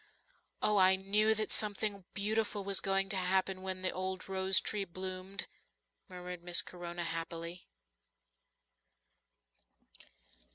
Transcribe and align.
"Oh, 0.63 0.77
I 0.77 0.95
knew 0.95 1.35
that 1.35 1.51
something 1.51 2.05
beautiful 2.15 2.63
was 2.63 2.79
going 2.79 3.07
to 3.09 3.17
happen 3.17 3.61
when 3.61 3.83
the 3.83 3.91
old 3.91 4.27
rose 4.27 4.59
tree 4.59 4.83
bloomed," 4.83 5.45
murmured 6.09 6.41
Miss 6.41 6.63
Corona 6.63 7.03
happily. 7.03 7.67